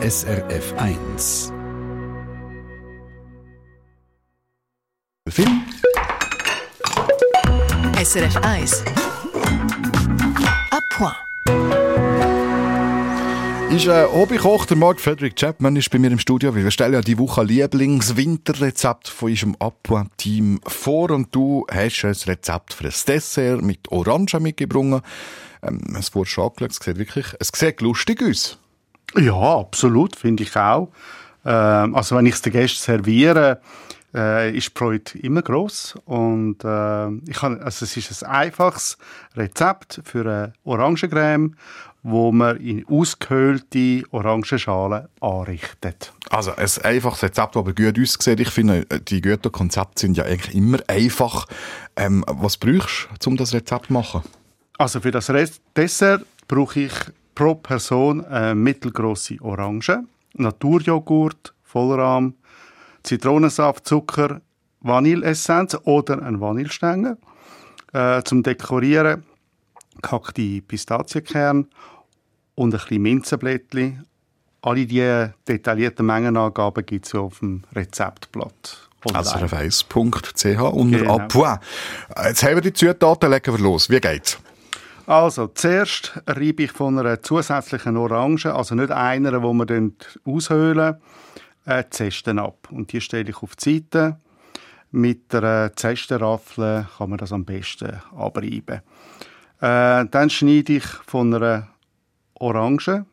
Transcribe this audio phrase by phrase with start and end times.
[0.00, 1.52] SRF 1.
[5.28, 5.64] Film
[8.00, 8.84] SRF 1.
[10.70, 11.16] À point.
[13.72, 17.00] Ist ein Hobbykoch, der Mark Frederick Chapman ist bei mir im Studio, wir stellen ja
[17.00, 23.62] die Woche Lieblingswinterrezept von unserem Appoint-Team vor und du hast ein Rezept für ein Dessert
[23.62, 25.02] mit Orangen mitgebracht.
[25.60, 28.58] Ähm, es wurde schon angeschaut, es sieht wirklich, es sieht lustig aus.
[29.16, 30.90] Ja, absolut, finde ich auch.
[31.44, 33.60] Ähm, also wenn ich es den Gästen serviere,
[34.14, 38.96] äh, ist die Freude immer gross und äh, ich kann, also es ist ein einfaches
[39.36, 41.54] Rezept für eine Orangencreme,
[42.02, 46.12] wo man in ausgehöhlte Orangenschalen anrichtet.
[46.30, 48.40] Also ein einfaches Rezept, das aber gut aussieht.
[48.40, 51.46] Ich finde, die guten Konzepte sind ja eigentlich immer einfach.
[51.96, 54.22] Ähm, was brauchst du, um das Rezept zu machen?
[54.78, 56.92] Also für das Rest Dessert brauche ich
[57.38, 60.00] pro Person eine mittelgroße Orange,
[60.34, 62.34] Naturjoghurt, Vollrahm,
[63.04, 64.40] Zitronensaft, Zucker,
[64.80, 67.16] Vanilleessenz oder ein Vanillestängel.
[67.92, 69.22] Äh, zum Dekorieren
[70.02, 71.68] gehackte Pistazienkern
[72.56, 74.04] und ein bisschen Minzenblättchen.
[74.62, 78.88] Alle diese detaillierten Mengenangaben gibt es auf dem Rezeptblatt.
[79.14, 81.18] Also auf 1.ch unter Genau.
[81.20, 81.60] Appoint.
[82.24, 83.88] Jetzt haben wir die Zutaten, legen wir los.
[83.88, 84.38] Wie geht's?
[85.08, 89.94] Also, zuerst reibe ich von einer zusätzlichen Orange, also nicht einer, wo wir dann
[90.26, 90.96] aushöhlen,
[91.64, 92.68] äh, die Zesten ab.
[92.70, 94.18] Und die stelle ich auf die Seite.
[94.90, 98.82] Mit der Zestenraffel kann man das am besten abreiben.
[99.62, 101.68] Äh, dann schneide ich von einer
[102.34, 103.06] Orange,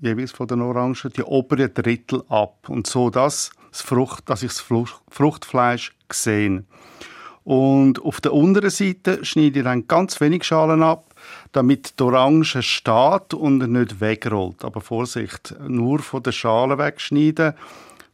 [0.00, 2.68] jeweils von den Orangen, die oberen Drittel ab.
[2.68, 6.64] Und so, dass, das Frucht, dass ich das Frucht- Fruchtfleisch sehe.
[7.44, 11.14] Und auf der unteren Seite schneide ich dann ganz wenig Schalen ab,
[11.52, 14.64] damit die Orange steht und nicht wegrollt.
[14.64, 17.54] Aber Vorsicht, nur von der Schale wegschneiden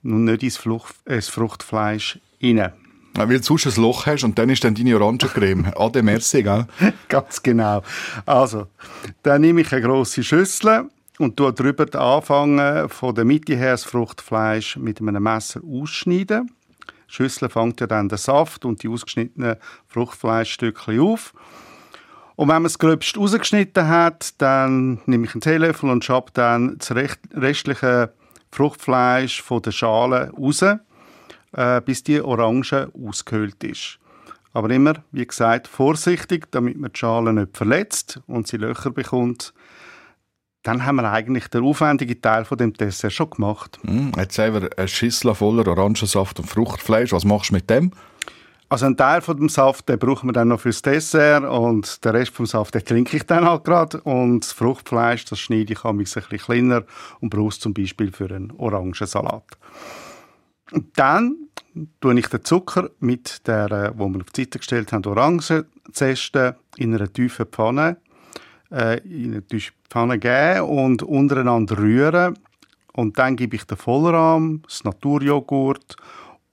[0.02, 2.72] und nicht ins, Flucht, ins Fruchtfleisch rein.
[3.16, 5.72] Ja, Weil du sonst ein Loch hast und dann ist dann deine Orangencreme.
[5.76, 6.66] Ade, merci, gell?
[7.08, 7.82] Ganz genau.
[8.24, 8.68] Also,
[9.22, 13.84] dann nehme ich eine grosse Schüssel und tue drüber anfangen, von der Mitte her das
[13.84, 16.50] Fruchtfleisch mit einem Messer ausschneiden.
[17.08, 19.56] Die Schüssel fängt ja dann den Saft und die ausgeschnittenen
[19.88, 21.34] Fruchtfleischstückchen auf.
[22.36, 26.78] Und wenn man es gröbst rausgeschnitten hat, dann nehme ich einen Teelöffel und schabe dann
[26.78, 28.12] das restliche
[28.50, 33.98] Fruchtfleisch von der Schale raus, äh, bis die Orange ausgehöhlt ist.
[34.52, 39.54] Aber immer, wie gesagt, vorsichtig, damit man die Schale nicht verletzt und sie Löcher bekommt.
[40.62, 43.78] Dann haben wir eigentlich den aufwendigen Teil von dem Dessert schon gemacht.
[43.84, 47.12] Hm, Jetzt haben wir eine Schüssel voller Orangensaft und Fruchtfleisch.
[47.12, 47.90] Was machst du mit dem?
[48.72, 52.12] Also einen Teil von dem Saft, den brauchen wir dann noch fürs Dessert und den
[52.12, 54.00] Rest vom Saft, den trinke ich dann halt gerade.
[54.00, 56.82] Und das Fruchtfleisch, das schneide ich ein bisschen kleiner
[57.20, 59.44] und brauche es zum Beispiel für einen Orangensalat.
[60.70, 61.36] Und dann
[62.00, 66.56] tue ich den Zucker mit der, äh, wo wir auf die Seite gestellt haben, Orangenzeste
[66.78, 67.98] in einer tiefen Pfanne,
[68.70, 72.38] äh, in eine tiefe Pfanne geben und untereinander rühren.
[72.94, 75.96] Und dann gebe ich den Vollrahm, das Naturjoghurt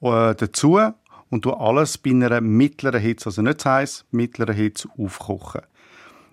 [0.01, 0.80] äh, dazu
[1.29, 5.62] und tue alles bei einer mittleren Hitze, also nicht zu heiß, mittleren Hitze aufkochen.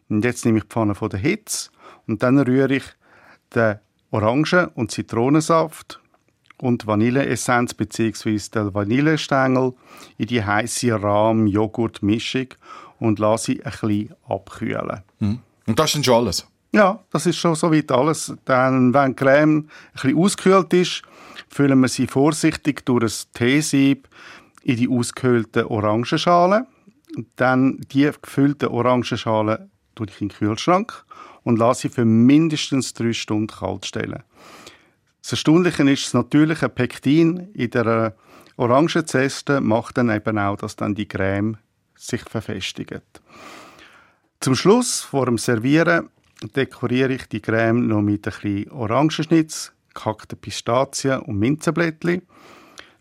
[0.09, 1.71] Und jetzt nehme ich die Pfanne von der Hitze
[2.07, 2.85] und dann rühre ich
[3.55, 3.77] den
[4.11, 6.01] Orangen- und Zitronensaft
[6.59, 8.39] und Vanilleessenz bzw.
[8.55, 9.75] den Vanillestängel
[10.17, 12.49] in die heiße Rahm-Joghurt-Mischung
[12.99, 15.03] und lasse sie ein bisschen abkühlen.
[15.67, 16.47] Und das ist dann schon alles.
[16.73, 18.35] Ja, das ist schon soweit alles.
[18.45, 21.03] Dann, wenn die Creme ein bisschen ausgekühlt ist,
[21.49, 24.09] füllen wir sie vorsichtig durch ein Teesieb
[24.67, 26.67] in die ausgekühlte Orangenschale.
[27.37, 31.05] Dann die gefüllte Orangenschale tue ich in den Kühlschrank
[31.45, 34.25] und lasse sie für mindestens drei Stunden kalt stellen.
[35.23, 38.17] Das Erstaunliche ist, das natürliche Pektin in der
[38.57, 41.59] Orangenzeste macht dann eben auch, dass dann die Creme
[41.95, 43.23] sich verfestigt.
[44.41, 46.11] Zum Schluss, vor dem Servieren,
[46.57, 52.23] dekoriere ich die Creme noch mit ein bisschen Orangenschnitz, gehackten Pistazien und Minzenblättchen.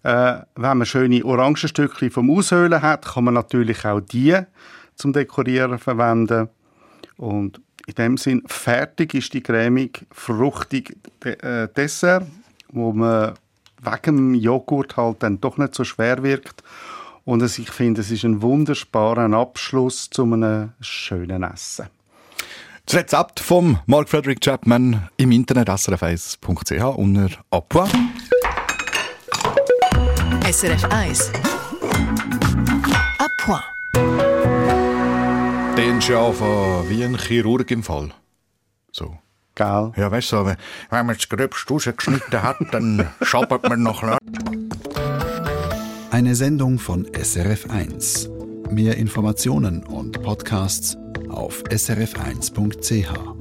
[0.06, 4.38] Äh, wenn man schöne Orangenstückchen vom Aushöhlen hat, kann man natürlich auch die
[4.94, 6.48] zum Dekorieren verwenden.
[7.18, 12.28] Und in dem Sinn, fertig ist die cremig, fruchtig De äh, Dessert,
[12.72, 13.34] wo man
[13.82, 16.62] wegen dem Joghurt halt dann doch nicht so schwer wirkt.
[17.24, 21.88] Und es, ich finde, es ist ein wunderbarer Abschluss zu einem schönen Essen.
[22.86, 27.92] Das Rezept von Mark Frederick Chapman im Internet srf1.ch unter Appoint.
[30.46, 31.32] SRF 1.
[33.18, 33.64] À point.
[35.76, 38.12] Den ja anfangen wie ein Chirurg im Fall.
[38.92, 39.18] So.
[39.56, 39.92] Gell?
[39.98, 40.58] Ja, weißt du, wenn
[40.92, 44.04] wenn man das Gröbste rausgeschnitten hat, dann schabbert man noch.
[44.04, 44.18] Ne?
[46.12, 48.30] Eine Sendung von SRF1.
[48.70, 50.96] Mehr Informationen und Podcasts
[51.28, 53.35] auf srf1.ch.